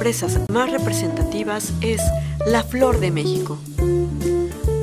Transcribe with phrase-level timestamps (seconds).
[0.00, 2.00] empresas más representativas es
[2.46, 3.58] La Flor de México.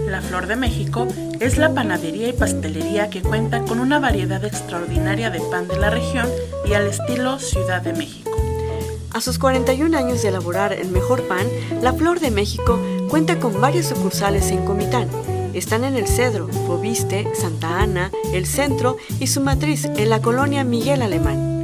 [0.05, 1.07] La Flor de México
[1.39, 5.89] es la panadería y pastelería que cuenta con una variedad extraordinaria de pan de la
[5.89, 6.27] región
[6.67, 8.29] y al estilo Ciudad de México.
[9.11, 11.47] A sus 41 años de elaborar el mejor pan,
[11.81, 12.79] La Flor de México
[13.09, 15.09] cuenta con varias sucursales en Comitán.
[15.55, 20.63] Están en El Cedro, Fobiste, Santa Ana, El Centro y su matriz en la colonia
[20.63, 21.56] Miguel Alemán.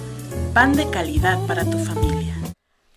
[0.55, 2.30] Pan de calidad para tu familia.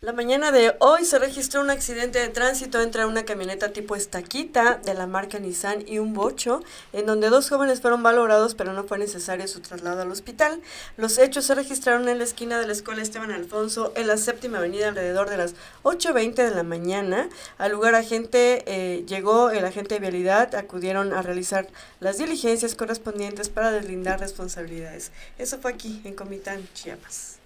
[0.03, 4.75] La mañana de hoy se registró un accidente de tránsito entre una camioneta tipo estaquita
[4.83, 6.61] de la marca Nissan y un bocho,
[6.91, 10.59] en donde dos jóvenes fueron valorados, pero no fue necesario su traslado al hospital.
[10.97, 14.57] Los hechos se registraron en la esquina de la escuela Esteban Alfonso, en la séptima
[14.57, 17.29] avenida, alrededor de las 8.20 de la mañana.
[17.57, 21.69] Al lugar agente eh, llegó el agente de vialidad, acudieron a realizar
[22.01, 25.13] las diligencias correspondientes para deslindar responsabilidades.
[25.37, 27.42] Eso fue aquí, en Comitán, Chiapas.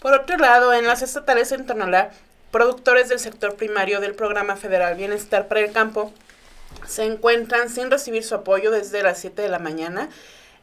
[0.00, 2.10] Por otro lado, en las estatales en Tonalá,
[2.50, 6.10] productores del sector primario del programa federal Bienestar para el Campo
[6.86, 10.08] se encuentran sin recibir su apoyo desde las 7 de la mañana.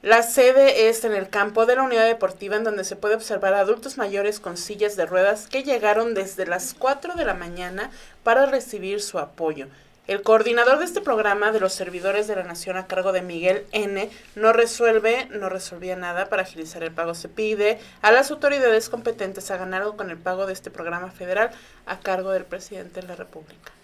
[0.01, 3.53] La sede es en el campo de la unidad deportiva en donde se puede observar
[3.53, 7.91] adultos mayores con sillas de ruedas que llegaron desde las 4 de la mañana
[8.23, 9.67] para recibir su apoyo.
[10.07, 13.65] El coordinador de este programa de los servidores de la Nación a cargo de Miguel
[13.73, 14.09] N.
[14.35, 17.13] no resuelve, no resolvía nada para agilizar el pago.
[17.13, 21.51] Se pide a las autoridades competentes hagan algo con el pago de este programa federal
[21.85, 23.76] a cargo del presidente de la República.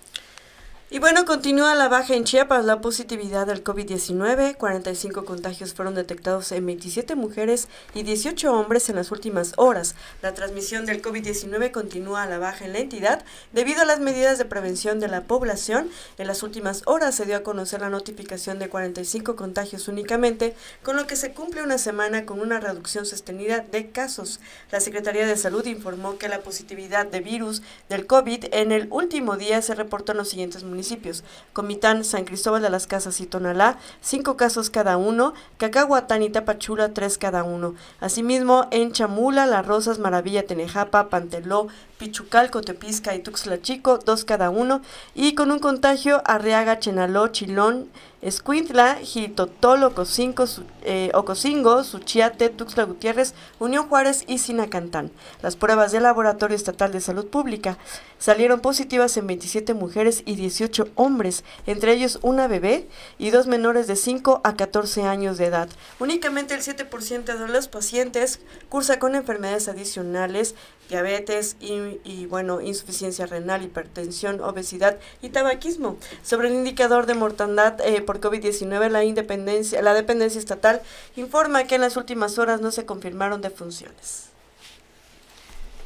[0.94, 4.56] Y bueno, continúa la baja en Chiapas la positividad del COVID-19.
[4.58, 9.96] 45 contagios fueron detectados en 27 mujeres y 18 hombres en las últimas horas.
[10.22, 14.38] La transmisión del COVID-19 continúa a la baja en la entidad debido a las medidas
[14.38, 15.90] de prevención de la población.
[16.20, 20.96] En las últimas horas se dio a conocer la notificación de 45 contagios únicamente, con
[20.96, 24.40] lo que se cumple una semana con una reducción sostenida de casos.
[24.70, 29.38] La Secretaría de Salud informó que la positividad de virus del COVID en el último
[29.38, 31.24] día se reportó en los siguientes municipios municipios,
[31.54, 36.94] Comitán, San Cristóbal de las Casas y Tonalá, cinco casos cada uno, Cacahuatán y Tapachula,
[36.94, 37.74] tres cada uno.
[38.02, 41.68] Asimismo, en Chamula, Las Rosas, Maravilla, Tenejapa, Panteló,
[41.98, 44.82] Pichucal, Cotepisca y Tuxtla Chico, dos cada uno,
[45.16, 47.88] y con un contagio Arriaga, Chenaló, Chilón,
[48.24, 50.46] Escuintla, Jitotol, Ocosingo,
[50.84, 55.12] eh, Ocosingo, Suchiate, Tuxtla Gutiérrez, Unión Juárez y Sinacantán.
[55.42, 57.78] Las pruebas del Laboratorio Estatal de Salud Pública
[58.20, 63.88] salieron positivas en 27 mujeres y 18 hombres, entre ellos una bebé y dos menores
[63.88, 65.68] de 5 a 14 años de edad.
[66.00, 70.56] Únicamente el 7% de los pacientes cursa con enfermedades adicionales
[70.90, 75.98] diabetes y, bueno, insuficiencia renal, hipertensión, obesidad y tabaquismo.
[76.24, 80.82] Sobre el indicador de mortandad eh, por COVID-19, la independencia, la dependencia estatal
[81.16, 84.34] informa que en las últimas horas no se confirmaron defunciones.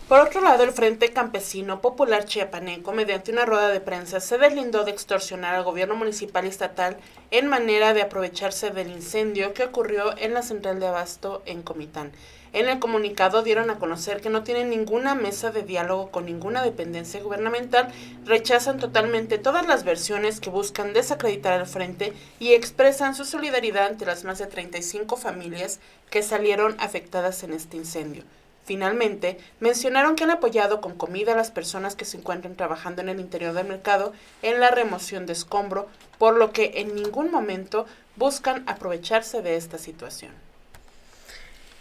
[0.08, 4.86] Por otro lado, el Frente Campesino Popular Chiapaneco, mediante una rueda de prensa, se deslindó
[4.86, 6.96] de extorsionar al gobierno municipal y estatal
[7.30, 12.14] en manera de aprovecharse del incendio que ocurrió en la central de abasto en Comitán.
[12.58, 16.64] En el comunicado dieron a conocer que no tienen ninguna mesa de diálogo con ninguna
[16.64, 17.94] dependencia gubernamental,
[18.26, 24.08] rechazan totalmente todas las versiones que buscan desacreditar al frente y expresan su solidaridad ante
[24.08, 25.80] las más de 35 familias
[26.10, 28.24] que salieron afectadas en este incendio.
[28.66, 33.10] Finalmente, mencionaron que han apoyado con comida a las personas que se encuentran trabajando en
[33.10, 37.86] el interior del mercado en la remoción de escombro, por lo que en ningún momento
[38.16, 40.47] buscan aprovecharse de esta situación.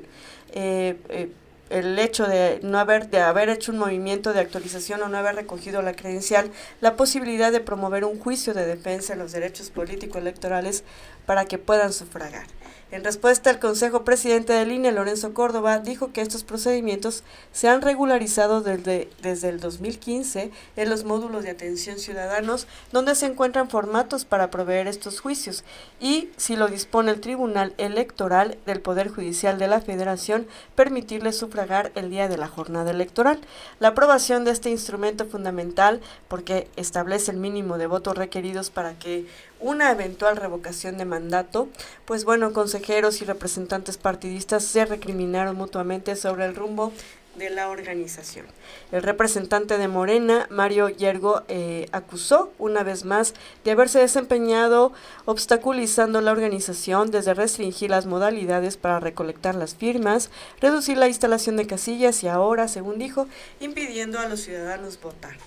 [0.51, 1.31] eh, eh,
[1.69, 5.35] el hecho de no haber de haber hecho un movimiento de actualización o no haber
[5.35, 6.51] recogido la credencial,
[6.81, 10.83] la posibilidad de promover un juicio de defensa de los derechos políticos electorales
[11.25, 12.47] para que puedan sufragar.
[12.91, 17.83] En respuesta, el Consejo Presidente del INE, Lorenzo Córdoba, dijo que estos procedimientos se han
[17.83, 24.25] regularizado desde, desde el 2015 en los módulos de atención ciudadanos, donde se encuentran formatos
[24.25, 25.63] para proveer estos juicios
[25.99, 31.58] y, si lo dispone el Tribunal Electoral del Poder Judicial de la Federación, permitirle sufragar
[31.95, 33.39] el día de la jornada electoral.
[33.79, 39.25] La aprobación de este instrumento fundamental, porque establece el mínimo de votos requeridos para que
[39.59, 41.67] una eventual revocación de mandato,
[42.05, 46.93] pues bueno, consejeros y representantes partidistas se recriminaron mutuamente sobre el rumbo
[47.39, 48.45] de la organización.
[48.91, 53.33] El representante de Morena, Mario Yergo, eh, acusó una vez más
[53.63, 54.93] de haberse desempeñado
[55.25, 60.29] obstaculizando la organización desde restringir las modalidades para recolectar las firmas,
[60.61, 63.27] reducir la instalación de casillas y ahora, según dijo,
[63.59, 65.37] impidiendo a los ciudadanos votar.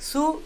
[0.00, 0.40] Su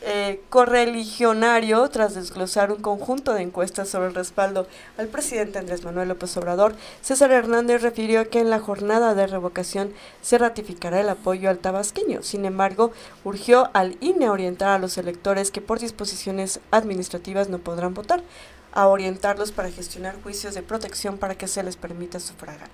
[0.00, 4.66] eh, correligionario, tras desglosar un conjunto de encuestas sobre el respaldo
[4.98, 9.94] al presidente Andrés Manuel López Obrador, César Hernández refirió que en la jornada de revocación
[10.22, 12.24] se ratificará el apoyo al tabasqueño.
[12.24, 12.90] Sin embargo,
[13.22, 18.24] urgió al INE orientar a los electores que por disposiciones administrativas no podrán votar,
[18.72, 22.70] a orientarlos para gestionar juicios de protección para que se les permita sufragar.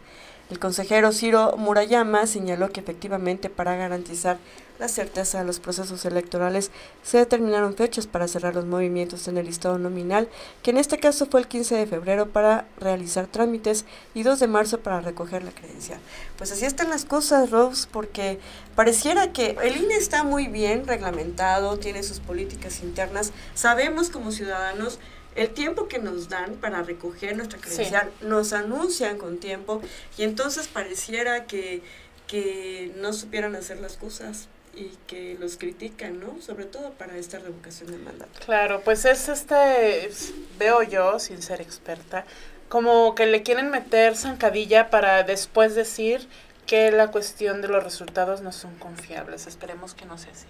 [0.48, 4.38] El consejero Ciro Murayama señaló que efectivamente para garantizar
[4.78, 6.70] la certeza de los procesos electorales
[7.02, 10.28] se determinaron fechas para cerrar los movimientos en el listado nominal,
[10.62, 14.46] que en este caso fue el 15 de febrero para realizar trámites y 2 de
[14.46, 15.98] marzo para recoger la credencial.
[16.36, 18.38] Pues así están las cosas, Rose, porque
[18.76, 25.00] pareciera que el INE está muy bien reglamentado, tiene sus políticas internas, sabemos como ciudadanos
[25.36, 29.82] el tiempo que nos dan para recoger nuestra credencial, nos anuncian con tiempo
[30.16, 31.82] y entonces pareciera que,
[32.26, 36.40] que no supieran hacer las cosas y que los critican, ¿no?
[36.40, 38.32] Sobre todo para esta revocación del mandato.
[38.44, 40.10] Claro, pues es este,
[40.58, 42.24] veo yo, sin ser experta,
[42.68, 46.26] como que le quieren meter zancadilla para después decir
[46.66, 49.46] que la cuestión de los resultados no son confiables.
[49.46, 50.46] Esperemos que no sea así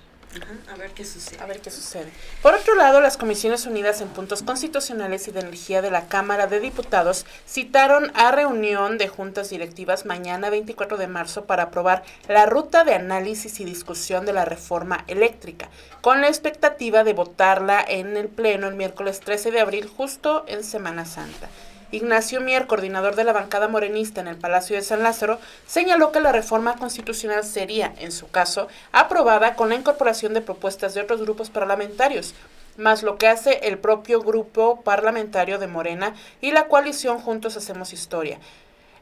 [1.40, 2.11] a ver qué sucede.
[2.43, 6.46] Por otro lado, las Comisiones Unidas en Puntos Constitucionales y de Energía de la Cámara
[6.46, 12.46] de Diputados citaron a reunión de juntas directivas mañana 24 de marzo para aprobar la
[12.46, 15.69] ruta de análisis y discusión de la reforma eléctrica,
[16.00, 20.64] con la expectativa de votarla en el Pleno el miércoles 13 de abril, justo en
[20.64, 21.49] Semana Santa.
[21.93, 26.21] Ignacio Mier, coordinador de la bancada morenista en el Palacio de San Lázaro, señaló que
[26.21, 31.21] la reforma constitucional sería, en su caso, aprobada con la incorporación de propuestas de otros
[31.21, 32.35] grupos parlamentarios,
[32.77, 37.93] más lo que hace el propio grupo parlamentario de Morena y la coalición Juntos Hacemos
[37.93, 38.38] Historia.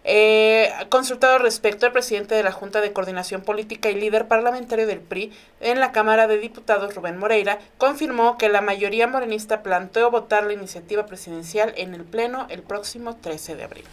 [0.07, 5.01] Eh, consultado respecto al presidente de la Junta de Coordinación Política y líder parlamentario del
[5.01, 10.45] PRI en la Cámara de Diputados, Rubén Moreira, confirmó que la mayoría morenista planteó votar
[10.45, 13.85] la iniciativa presidencial en el Pleno el próximo 13 de abril.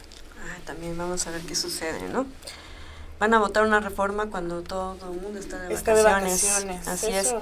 [0.43, 2.25] Ah, también vamos a ver qué sucede, ¿no?
[3.17, 6.87] Van a votar una reforma cuando todo el mundo está de vacaciones.
[6.87, 7.33] Así es.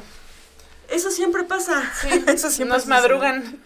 [0.92, 1.84] Eso siempre pasa.
[2.28, 3.60] Eso siempre Nos madrugan.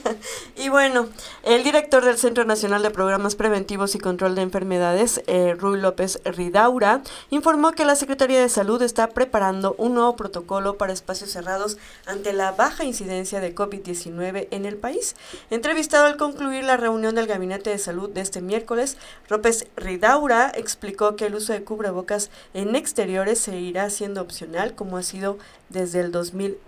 [0.56, 1.08] y bueno,
[1.42, 6.20] el director del Centro Nacional de Programas Preventivos y Control de Enfermedades, eh, Rui López
[6.24, 11.76] Ridaura, informó que la Secretaría de Salud está preparando un nuevo protocolo para espacios cerrados
[12.06, 15.14] ante la baja incidencia de COVID-19 en el país.
[15.50, 18.96] Entrevistado al concluir la reunión del Gabinete de Salud de este miércoles,
[19.28, 24.96] López Ridaura explicó que el uso de cubrebocas en exteriores se irá haciendo opcional, como
[24.96, 25.38] ha sido
[25.68, 26.12] desde el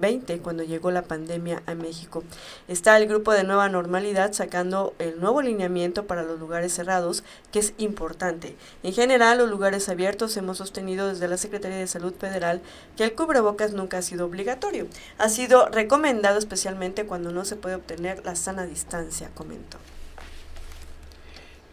[0.01, 2.23] 2020, cuando llegó la pandemia a México.
[2.69, 7.61] Está el grupo de Nueva Normalidad sacando el nuevo lineamiento para los lugares cerrados, que
[7.61, 8.57] es importante.
[8.83, 12.61] En general, los lugares abiertos hemos sostenido desde la Secretaría de Salud Federal
[12.97, 14.87] que el cubrebocas nunca ha sido obligatorio.
[15.19, 19.79] Ha sido recomendado especialmente cuando no se puede obtener la sana distancia, comentó.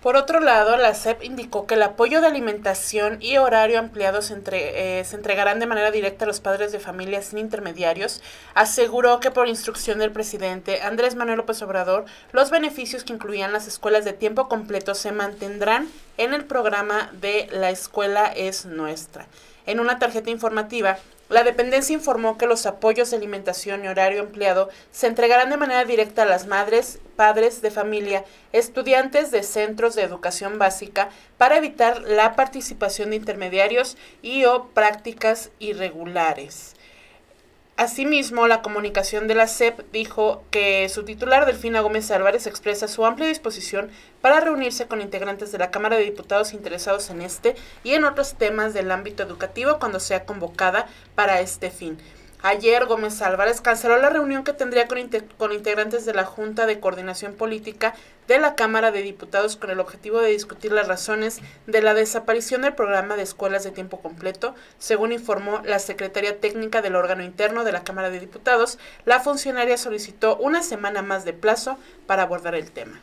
[0.01, 4.35] Por otro lado, la SEP indicó que el apoyo de alimentación y horario ampliado se,
[4.51, 8.19] eh, se, entregarán de manera directa a los padres de familias sin intermediarios.
[8.55, 13.67] Aseguró que por instrucción del presidente Andrés Manuel López Obrador, los beneficios que incluían las
[13.67, 19.27] escuelas de tiempo completo se mantendrán en el programa de La Escuela es Nuestra.
[19.67, 20.97] En una tarjeta informativa,
[21.31, 25.85] La dependencia informó que los apoyos de alimentación y horario empleado se entregarán de manera
[25.85, 31.07] directa a las madres, padres de familia, estudiantes de centros de educación básica
[31.37, 36.75] para evitar la participación de intermediarios y o prácticas irregulares.
[37.81, 43.03] Asimismo, la comunicación de la CEP dijo que su titular, Delfina Gómez Álvarez, expresa su
[43.07, 43.89] amplia disposición
[44.21, 48.35] para reunirse con integrantes de la Cámara de Diputados interesados en este y en otros
[48.35, 51.97] temas del ámbito educativo cuando sea convocada para este fin.
[52.43, 54.97] Ayer Gómez Álvarez canceló la reunión que tendría con,
[55.37, 57.93] con, integrantes de la Junta de Coordinación Política
[58.27, 62.63] de la Cámara de Diputados con el objetivo de discutir las razones de la desaparición
[62.63, 64.55] del programa de escuelas de tiempo completo.
[64.79, 69.77] Según informó la Secretaría Técnica del órgano interno de la Cámara de Diputados, la funcionaria
[69.77, 73.01] solicitó una semana más de plazo para abordar el tema.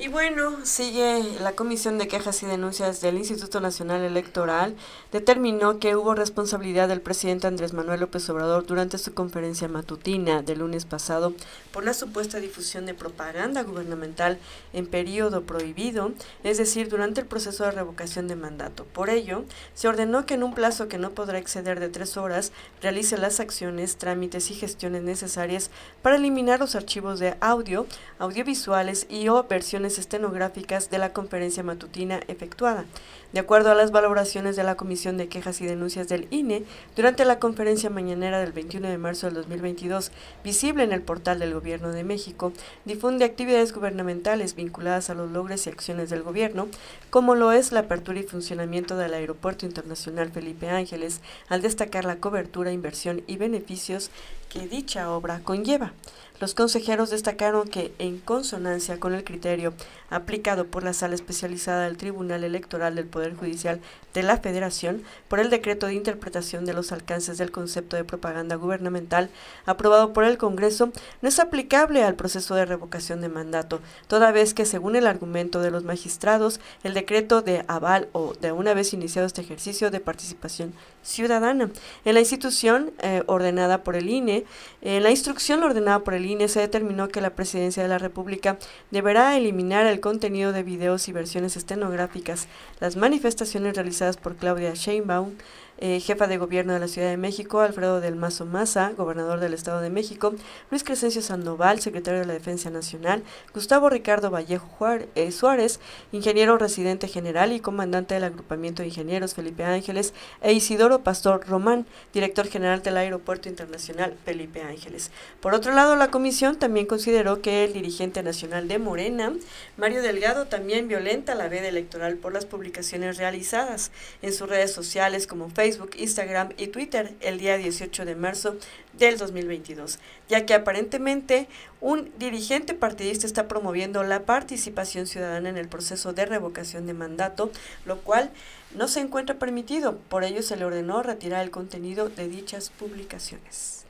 [0.00, 4.76] Y bueno, sigue la Comisión de Quejas y Denuncias del Instituto Nacional Electoral.
[5.10, 10.60] Determinó que hubo responsabilidad del presidente Andrés Manuel López Obrador durante su conferencia matutina del
[10.60, 11.32] lunes pasado
[11.72, 14.38] por la supuesta difusión de propaganda gubernamental
[14.72, 16.12] en periodo prohibido,
[16.44, 18.84] es decir, durante el proceso de revocación de mandato.
[18.84, 22.52] Por ello, se ordenó que en un plazo que no podrá exceder de tres horas
[22.80, 27.84] realice las acciones, trámites y gestiones necesarias para eliminar los archivos de audio,
[28.20, 32.84] audiovisuales y o versiones estenográficas de la conferencia matutina efectuada.
[33.32, 36.64] De acuerdo a las valoraciones de la Comisión de Quejas y Denuncias del INE,
[36.96, 40.10] durante la conferencia mañanera del 21 de marzo del 2022,
[40.42, 42.52] visible en el portal del Gobierno de México,
[42.84, 46.68] difunde actividades gubernamentales vinculadas a los logros y acciones del gobierno,
[47.10, 52.16] como lo es la apertura y funcionamiento del Aeropuerto Internacional Felipe Ángeles, al destacar la
[52.16, 54.10] cobertura, inversión y beneficios
[54.48, 55.92] que dicha obra conlleva.
[56.40, 59.74] Los consejeros destacaron que, en consonancia con el criterio
[60.08, 63.80] aplicado por la Sala Especializada del Tribunal Electoral del Poder Judicial
[64.14, 68.54] de la Federación por el decreto de interpretación de los alcances del concepto de propaganda
[68.54, 69.30] gubernamental
[69.66, 70.92] aprobado por el Congreso,
[71.22, 75.60] no es aplicable al proceso de revocación de mandato, toda vez que, según el argumento
[75.60, 80.00] de los magistrados, el decreto de aval o de una vez iniciado este ejercicio de
[80.00, 80.72] participación
[81.08, 81.70] ciudadana.
[82.04, 84.44] En la institución eh, ordenada por el INE,
[84.82, 88.58] en la instrucción ordenada por el INE se determinó que la Presidencia de la República
[88.90, 92.46] deberá eliminar el contenido de videos y versiones estenográficas.
[92.80, 95.34] Las manifestaciones realizadas por Claudia Sheinbaum
[95.78, 99.54] eh, jefa de gobierno de la Ciudad de México, Alfredo del Mazo Maza, gobernador del
[99.54, 100.34] Estado de México,
[100.70, 103.22] Luis Crescencio Sandoval, secretario de la Defensa Nacional,
[103.54, 104.68] Gustavo Ricardo Vallejo
[105.14, 105.80] eh, Suárez,
[106.12, 111.86] ingeniero residente general y comandante del agrupamiento de ingenieros Felipe Ángeles, e Isidoro Pastor Román,
[112.12, 115.10] director general del Aeropuerto Internacional Felipe Ángeles.
[115.40, 119.32] Por otro lado, la comisión también consideró que el dirigente nacional de Morena,
[119.76, 123.90] Mario Delgado, también violenta la veda electoral por las publicaciones realizadas
[124.22, 128.56] en sus redes sociales como Facebook, Facebook, Instagram y Twitter el día 18 de marzo
[128.94, 131.46] del 2022, ya que aparentemente
[131.82, 137.50] un dirigente partidista está promoviendo la participación ciudadana en el proceso de revocación de mandato,
[137.84, 138.30] lo cual
[138.74, 139.98] no se encuentra permitido.
[140.08, 143.87] Por ello se le ordenó retirar el contenido de dichas publicaciones.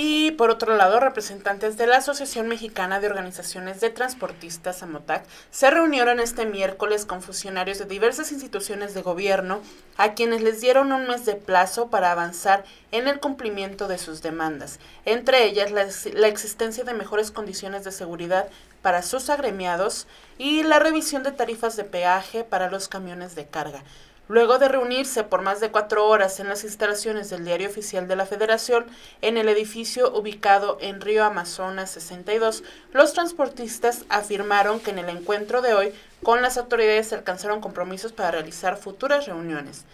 [0.00, 5.72] Y por otro lado, representantes de la Asociación Mexicana de Organizaciones de Transportistas, AMOTAC, se
[5.72, 9.60] reunieron este miércoles con funcionarios de diversas instituciones de gobierno
[9.96, 14.22] a quienes les dieron un mes de plazo para avanzar en el cumplimiento de sus
[14.22, 18.48] demandas, entre ellas la, la existencia de mejores condiciones de seguridad
[18.82, 20.06] para sus agremiados
[20.38, 23.82] y la revisión de tarifas de peaje para los camiones de carga.
[24.28, 28.14] Luego de reunirse por más de cuatro horas en las instalaciones del Diario Oficial de
[28.14, 28.84] la Federación,
[29.22, 35.62] en el edificio ubicado en Río Amazonas 62, los transportistas afirmaron que en el encuentro
[35.62, 39.86] de hoy con las autoridades se alcanzaron compromisos para realizar futuras reuniones.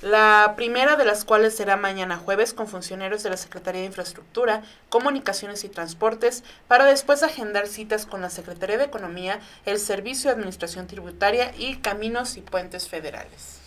[0.00, 4.62] La primera de las cuales será mañana jueves con funcionarios de la Secretaría de Infraestructura,
[4.88, 10.36] Comunicaciones y Transportes, para después agendar citas con la Secretaría de Economía, el Servicio de
[10.36, 13.63] Administración Tributaria y Caminos y Puentes Federales.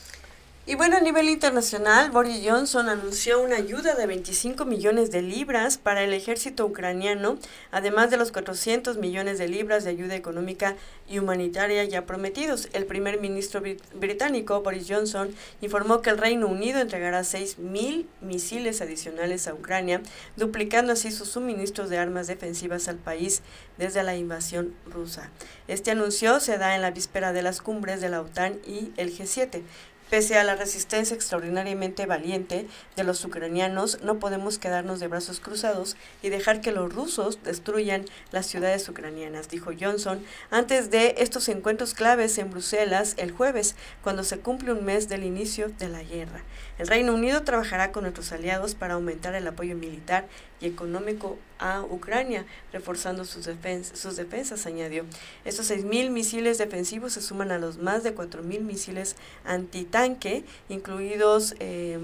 [0.70, 5.78] Y bueno, a nivel internacional, Boris Johnson anunció una ayuda de 25 millones de libras
[5.78, 7.38] para el ejército ucraniano,
[7.72, 10.76] además de los 400 millones de libras de ayuda económica
[11.08, 12.68] y humanitaria ya prometidos.
[12.74, 13.62] El primer ministro
[13.94, 20.02] británico, Boris Johnson, informó que el Reino Unido entregará 6.000 misiles adicionales a Ucrania,
[20.36, 23.42] duplicando así sus suministros de armas defensivas al país
[23.78, 25.32] desde la invasión rusa.
[25.70, 29.18] Este anuncio se da en la víspera de las cumbres de la OTAN y el
[29.18, 29.62] G7.
[30.10, 35.98] Pese a la resistencia extraordinariamente valiente de los ucranianos, no podemos quedarnos de brazos cruzados
[36.22, 41.94] y dejar que los rusos destruyan las ciudades ucranianas, dijo Johnson antes de estos encuentros
[41.94, 46.42] claves en Bruselas el jueves, cuando se cumple un mes del inicio de la guerra.
[46.78, 50.26] El Reino Unido trabajará con nuestros aliados para aumentar el apoyo militar
[50.60, 55.06] y económico a Ucrania, reforzando sus, defensas, sus defensas, añadió.
[55.46, 61.56] Estos 6.000 misiles defensivos se suman a los más de 4.000 misiles antitanque, incluidos...
[61.60, 62.00] Eh,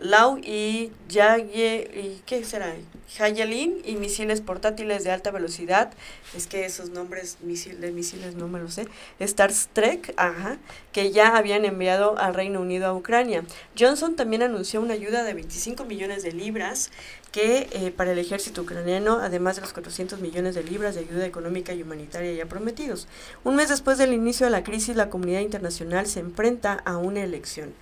[0.00, 2.74] Lau y Yaye, y ¿qué será?
[3.18, 5.92] Hayalin y misiles portátiles de alta velocidad.
[6.34, 8.86] Es que esos nombres misil, de misiles no me los sé.
[9.18, 10.58] Star Trek, ajá,
[10.92, 13.44] que ya habían enviado al Reino Unido a Ucrania.
[13.78, 16.90] Johnson también anunció una ayuda de 25 millones de libras
[17.32, 21.26] que eh, para el ejército ucraniano, además de los 400 millones de libras de ayuda
[21.26, 23.06] económica y humanitaria ya prometidos.
[23.44, 27.22] Un mes después del inicio de la crisis, la comunidad internacional se enfrenta a una
[27.22, 27.74] elección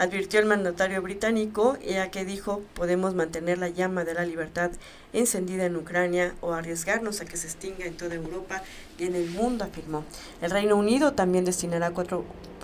[0.00, 4.70] advirtió el mandatario británico, ya que dijo podemos mantener la llama de la libertad
[5.12, 8.62] encendida en Ucrania o arriesgarnos a que se extinga en toda Europa
[8.98, 10.04] y en el mundo, afirmó.
[10.40, 11.90] El Reino Unido también destinará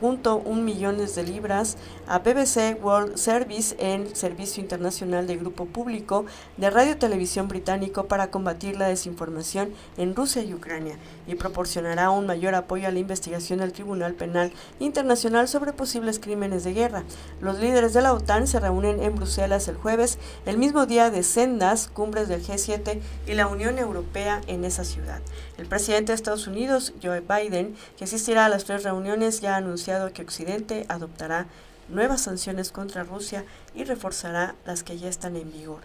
[0.00, 1.76] 4.1 millones de libras
[2.06, 6.26] a BBC World Service en servicio internacional de grupo público
[6.56, 12.10] de radio y televisión británico para combatir la desinformación en Rusia y Ucrania y proporcionará
[12.10, 17.04] un mayor apoyo a la investigación del Tribunal Penal Internacional sobre posibles crímenes de guerra.
[17.40, 21.22] Los líderes de la OTAN se reúnen en Bruselas el jueves, el mismo día de
[21.22, 25.20] sendas cumbres de G7 y la Unión Europea en esa ciudad.
[25.58, 29.60] El presidente de Estados Unidos, Joe Biden, que asistirá a las tres reuniones, ya ha
[29.86, 31.46] anunciado que Occidente adoptará
[31.88, 35.80] nuevas sanciones contra Rusia y reforzará las que ya están en vigor.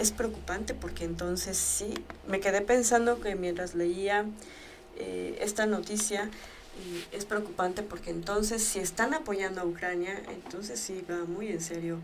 [0.00, 1.94] Es preocupante porque entonces sí,
[2.26, 4.24] me quedé pensando que mientras leía
[4.96, 6.30] eh, esta noticia,
[7.12, 12.00] es preocupante porque entonces si están apoyando a Ucrania, entonces sí va muy en serio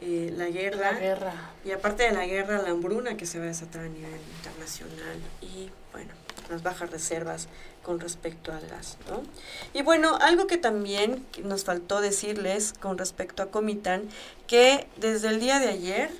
[0.00, 1.34] eh, la, guerra, guerra.
[1.62, 5.18] Y aparte de la guerra, la hambruna que se va a desatar a nivel internacional
[5.42, 6.12] y, bueno,
[6.50, 7.48] las bajas reservas
[7.82, 9.22] con respecto al gas, ¿no?
[9.72, 14.08] Y bueno, algo que también nos faltó decirles con respecto a Comitán,
[14.46, 16.10] que desde el día de ayer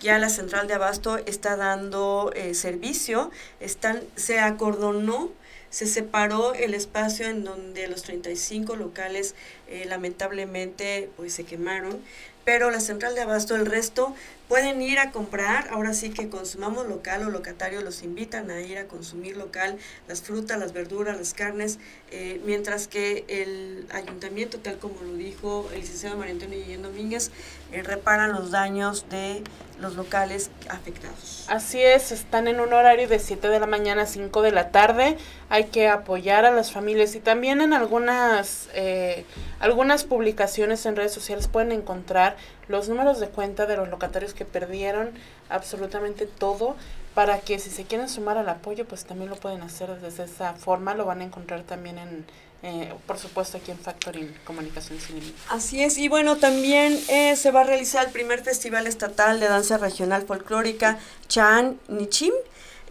[0.00, 5.30] ya la central de abasto está dando eh, servicio, están, se acordonó
[5.72, 9.34] se separó el espacio en donde los 35 locales
[9.68, 11.98] eh, lamentablemente pues se quemaron
[12.44, 14.14] pero la central de abasto, el resto
[14.48, 18.76] pueden ir a comprar, ahora sí que consumamos local o locatario los invitan a ir
[18.78, 21.78] a consumir local las frutas, las verduras, las carnes,
[22.10, 27.30] eh, mientras que el ayuntamiento, tal como lo dijo el licenciado María Antonio Guillén Domínguez,
[27.72, 29.42] eh, reparan los daños de
[29.80, 31.46] los locales afectados.
[31.48, 34.70] Así es, están en un horario de 7 de la mañana a 5 de la
[34.70, 35.16] tarde,
[35.48, 39.24] hay que apoyar a las familias y también en algunas, eh,
[39.60, 42.36] algunas publicaciones en redes sociales pueden encontrar
[42.68, 45.10] los números de cuenta de los locatarios que perdieron
[45.48, 46.76] absolutamente todo
[47.14, 50.54] para que si se quieren sumar al apoyo, pues también lo pueden hacer desde esa
[50.54, 52.24] forma, lo van a encontrar también en,
[52.62, 57.50] eh, por supuesto aquí en Factoring Comunicación Sin Así es, y bueno, también eh, se
[57.50, 60.98] va a realizar el primer Festival Estatal de Danza Regional Folclórica
[61.28, 62.32] Chan Nichim,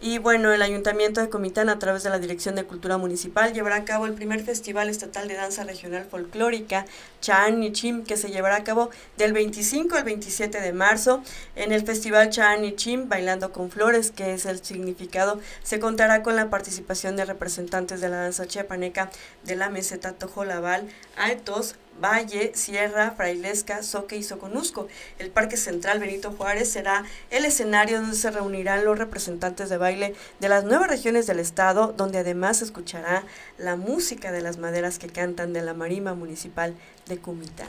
[0.02, 3.76] y bueno, el Ayuntamiento de Comitán, a través de la Dirección de Cultura Municipal, llevará
[3.76, 6.86] a cabo el primer Festival Estatal de Danza Regional Folclórica,
[7.20, 11.22] Chan Nichim, que se llevará a cabo del 25 al 27 de marzo.
[11.54, 16.34] En el Festival Chan Nichim, Bailando con Flores, que es el significado, se contará con
[16.34, 19.08] la participación de representantes de la danza chiapaneca
[19.44, 24.88] de la meseta Tojolabal, Altos, Valle, Sierra, Frailesca, Soque y Soconusco.
[25.18, 30.14] El Parque Central Benito Juárez será el escenario donde se reunirán los representantes de baile
[30.40, 33.24] de las nuevas regiones del estado, donde además se escuchará
[33.58, 36.74] la música de las maderas que cantan de la Marima Municipal
[37.06, 37.68] de Cumitán.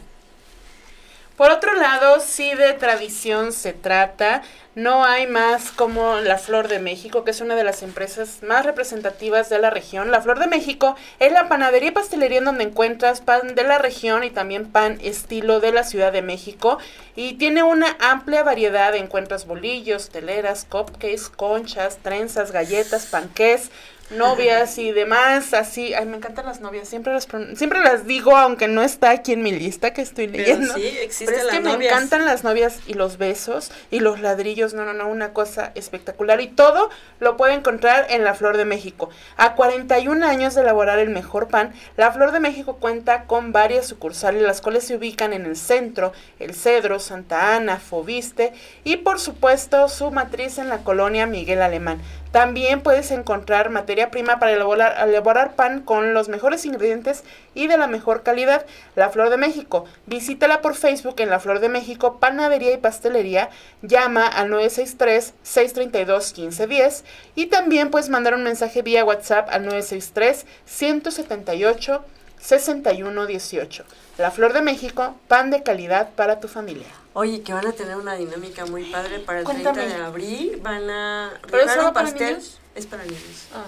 [1.35, 4.43] Por otro lado, si de tradición se trata,
[4.75, 8.65] no hay más como la Flor de México, que es una de las empresas más
[8.65, 10.09] representativas de la región.
[10.09, 13.77] La Flor de México es la panadería y pastelería en donde encuentras pan de la
[13.77, 16.79] región y también pan estilo de la Ciudad de México.
[17.15, 23.69] Y tiene una amplia variedad, encuentras bolillos, teleras, cupcakes, conchas, trenzas, galletas, panqués,
[24.11, 28.67] novias y demás, así, ay, me encantan las novias, siempre las siempre las digo, aunque
[28.67, 30.73] no está aquí en mi lista que estoy leyendo.
[30.73, 34.62] Pero sí, existen es que me encantan las novias y los besos y los ladrillos,
[34.71, 38.63] no, no, no, una cosa espectacular y todo lo puede encontrar en la Flor de
[38.63, 39.09] México.
[39.35, 43.85] A 41 años de elaborar el mejor pan, la Flor de México cuenta con varias
[43.87, 48.53] sucursales, las cuales se ubican en el centro, El Cedro, Santa Ana, Fobiste
[48.85, 51.99] y por supuesto su matriz en la colonia Miguel Alemán.
[52.33, 57.85] También puedes encontrar materia prima para elaborar, pan con los mejores ingredientes y de la
[57.85, 58.65] mejor calidad.
[58.95, 59.85] La Flor de México.
[60.07, 63.51] Visítala por Facebook en La Flor de México, Panadería y Pastelería.
[63.83, 67.03] Llama al 963-632-1510
[67.35, 72.01] y también puedes mandar un mensaje vía WhatsApp al 963-178.
[72.43, 73.85] 6118.
[74.17, 76.87] La Flor de México, pan de calidad para tu familia.
[77.13, 79.81] Oye, que van a tener una dinámica muy padre para el Cuéntame.
[79.81, 80.59] 30 de abril.
[80.61, 82.27] Van a ¿Pero solo un para pastel.
[82.37, 82.59] niños?
[82.75, 83.47] Es para niños.
[83.55, 83.63] Ah.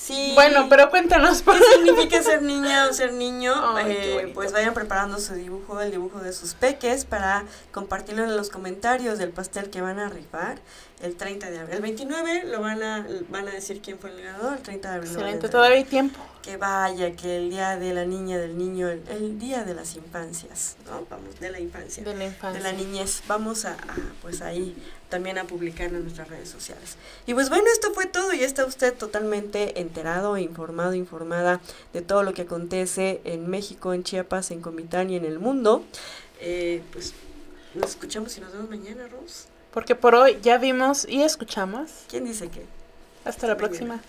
[0.00, 0.32] Sí.
[0.34, 1.42] Bueno, pero cuéntanos.
[1.42, 3.52] ¿Qué significa ser niña o ser niño?
[3.80, 8.48] Eh, pues vayan preparando su dibujo, el dibujo de sus peques para compartirlo en los
[8.48, 10.58] comentarios del pastel que van a rifar
[11.02, 11.76] el 30 de abril.
[11.76, 14.96] El 29 lo van a van a decir quién fue el ganador, el 30 de
[14.96, 15.12] abril.
[15.12, 16.18] Excelente, todavía hay tiempo.
[16.40, 19.96] Que vaya, que el día de la niña, del niño, el, el día de las
[19.96, 21.06] infancias, ¿no?
[21.10, 22.02] Vamos, de la infancia.
[22.02, 22.62] De la infancia.
[22.62, 23.22] de la niñez.
[23.28, 24.74] Vamos a, a, pues ahí
[25.10, 26.96] también a publicarlo en nuestras redes sociales.
[27.26, 28.32] Y pues bueno, esto fue todo.
[28.32, 31.60] Ya está usted totalmente enterado, informado, informada
[31.92, 35.84] de todo lo que acontece en México, en Chiapas, en Comitán y en el mundo.
[36.40, 37.12] Eh, pues
[37.74, 39.48] nos escuchamos y nos vemos mañana, Rose.
[39.72, 41.90] Porque por hoy ya vimos y escuchamos.
[42.08, 42.64] ¿Quién dice qué?
[43.24, 43.68] Hasta la mañana.
[43.68, 44.00] próxima.